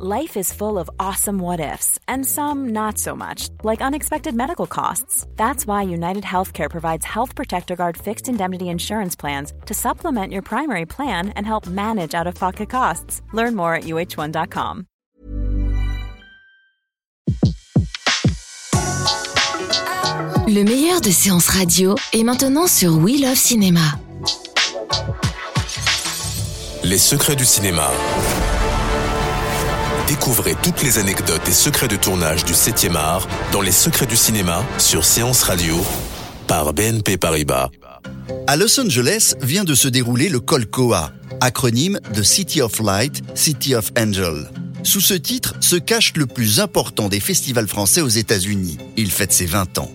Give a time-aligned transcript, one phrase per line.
[0.00, 4.68] Life is full of awesome what ifs, and some not so much, like unexpected medical
[4.68, 5.26] costs.
[5.34, 10.42] That's why United Healthcare provides Health Protector Guard fixed indemnity insurance plans to supplement your
[10.42, 13.22] primary plan and help manage out of pocket costs.
[13.32, 14.86] Learn more at uh1.com.
[20.46, 23.98] Le meilleur de séances radio est maintenant sur We Love Cinéma.
[26.84, 27.90] Les secrets du cinéma.
[30.08, 34.16] Découvrez toutes les anecdotes et secrets de tournage du 7e art dans Les secrets du
[34.16, 35.76] cinéma sur Séance Radio
[36.46, 37.68] par BNP Paribas.
[38.46, 43.74] À Los Angeles vient de se dérouler le Colcoa, acronyme de City of Light, City
[43.74, 44.48] of Angel.
[44.82, 48.78] Sous ce titre se cache le plus important des festivals français aux États-Unis.
[48.96, 49.92] Il fête ses 20 ans.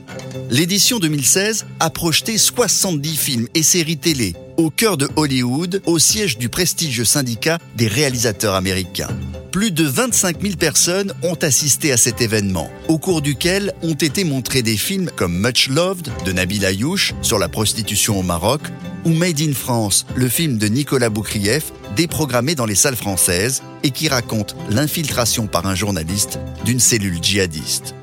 [0.49, 6.37] L'édition 2016 a projeté 70 films et séries télé au cœur de Hollywood, au siège
[6.37, 9.09] du prestigieux syndicat des réalisateurs américains.
[9.51, 14.23] Plus de 25 000 personnes ont assisté à cet événement, au cours duquel ont été
[14.23, 18.61] montrés des films comme Much Loved de Nabil Ayouch sur la prostitution au Maroc,
[19.05, 23.91] ou Made in France, le film de Nicolas Boukrieff, déprogrammé dans les salles françaises et
[23.91, 27.93] qui raconte l'infiltration par un journaliste d'une cellule djihadiste.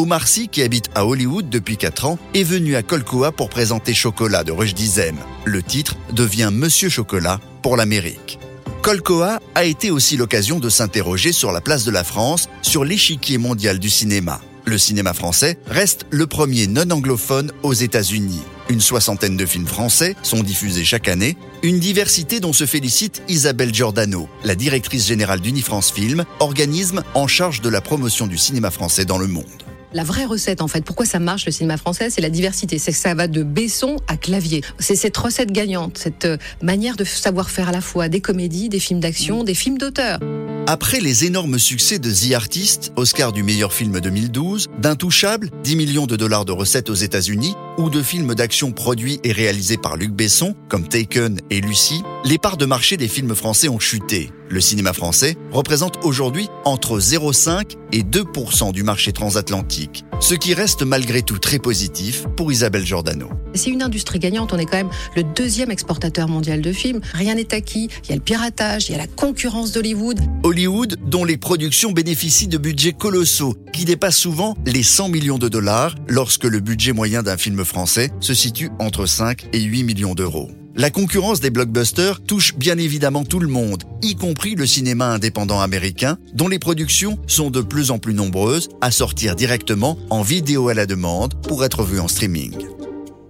[0.00, 3.92] Omar Sy, qui habite à Hollywood depuis 4 ans, est venu à Colcoa pour présenter
[3.92, 5.16] Chocolat de Rush Dizem.
[5.44, 8.38] Le titre devient Monsieur Chocolat pour l'Amérique.
[8.80, 13.36] Colcoa a été aussi l'occasion de s'interroger sur la place de la France sur l'échiquier
[13.36, 14.40] mondial du cinéma.
[14.64, 18.40] Le cinéma français reste le premier non anglophone aux États-Unis.
[18.70, 23.74] Une soixantaine de films français sont diffusés chaque année, une diversité dont se félicite Isabelle
[23.74, 29.04] Giordano, la directrice générale d'Unifrance Film, organisme en charge de la promotion du cinéma français
[29.04, 29.44] dans le monde.
[29.92, 32.78] La vraie recette, en fait, pourquoi ça marche le cinéma français, c'est la diversité.
[32.78, 34.62] C'est que ça va de Besson à clavier.
[34.78, 38.68] C'est cette recette gagnante, cette euh, manière de savoir faire à la fois des comédies,
[38.68, 40.20] des films d'action, des films d'auteur.
[40.66, 46.06] Après les énormes succès de The Artist, Oscar du meilleur film 2012, d'Intouchable, 10 millions
[46.06, 50.12] de dollars de recettes aux États-Unis, ou de films d'action produits et réalisés par Luc
[50.12, 54.30] Besson, comme Taken et Lucie, les parts de marché des films français ont chuté.
[54.48, 60.82] Le cinéma français représente aujourd'hui entre 0,5 et 2% du marché transatlantique, ce qui reste
[60.82, 63.28] malgré tout très positif pour Isabelle Giordano.
[63.54, 67.00] C'est une industrie gagnante, on est quand même le deuxième exportateur mondial de films.
[67.14, 70.20] Rien n'est acquis, il y a le piratage, il y a la concurrence d'Hollywood.
[70.44, 75.48] Hollywood, dont les productions bénéficient de budgets colossaux, qui dépassent souvent les 100 millions de
[75.48, 80.14] dollars, lorsque le budget moyen d'un film français se situe entre 5 et 8 millions
[80.14, 80.50] d'euros.
[80.76, 85.60] La concurrence des blockbusters touche bien évidemment tout le monde, y compris le cinéma indépendant
[85.60, 90.68] américain, dont les productions sont de plus en plus nombreuses à sortir directement en vidéo
[90.68, 92.79] à la demande pour être vues en streaming.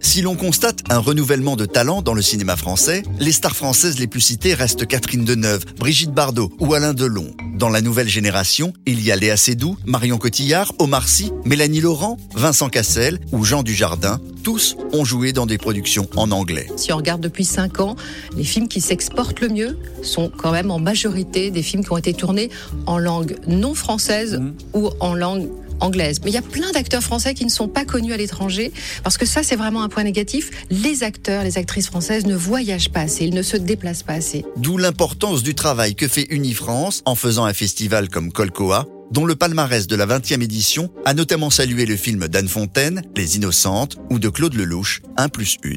[0.02, 4.06] Si l'on constate un renouvellement de talent dans le cinéma français, les stars françaises les
[4.06, 7.30] plus citées restent Catherine Deneuve, Brigitte Bardot ou Alain Delon.
[7.54, 12.16] Dans la nouvelle génération, il y a Léa Seydoux, Marion Cotillard, Omar Sy, Mélanie Laurent,
[12.34, 14.18] Vincent Cassel ou Jean Dujardin.
[14.42, 16.68] Tous ont joué dans des productions en anglais.
[16.76, 17.96] Si on regarde depuis 5 ans,
[18.34, 21.98] les films qui s'exportent le mieux sont quand même en majorité des films qui ont
[21.98, 22.48] été tournés
[22.86, 24.52] en langue non française mmh.
[24.72, 26.20] ou en langue anglaise.
[26.24, 29.18] Mais il y a plein d'acteurs français qui ne sont pas connus à l'étranger, parce
[29.18, 30.50] que ça, c'est vraiment un point négatif.
[30.70, 34.44] Les acteurs, les actrices françaises ne voyagent pas assez, ils ne se déplacent pas assez.
[34.56, 39.34] D'où l'importance du travail que fait Unifrance en faisant un festival comme Colcoa, dont le
[39.34, 44.18] palmarès de la 20e édition a notamment salué le film d'Anne Fontaine, Les Innocentes, ou
[44.18, 45.70] de Claude Lelouch, 1 plus 1.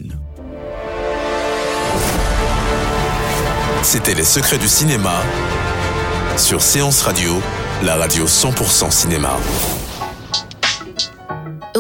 [3.84, 5.24] C'était Les Secrets du Cinéma
[6.38, 7.42] sur Séance Radio,
[7.84, 9.38] la radio 100% cinéma.